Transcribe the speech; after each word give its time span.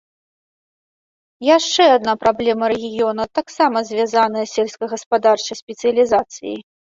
Яшчэ 1.47 1.83
адна 1.97 2.13
праблема 2.23 2.65
рэгіёна 2.73 3.23
таксама 3.39 3.77
звязаная 3.91 4.45
з 4.47 4.51
сельскагаспадарчай 4.55 5.55
спецыялізацыяй. 5.63 6.59